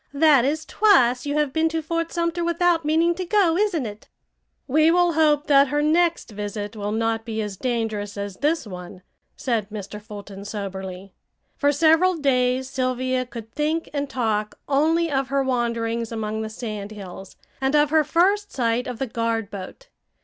[0.15, 4.09] "That is twice you have been to Fort Sumter without meaning to go, isn't it?"
[4.67, 9.03] "We will hope that her next visit will not be as dangerous as this one,"
[9.35, 10.01] said Mr.
[10.01, 11.13] Fulton soberly.
[11.55, 16.89] For several days Sylvia could think and talk only of her wanderings among the sand
[16.91, 19.89] hills, and of her first sight of the guard boat.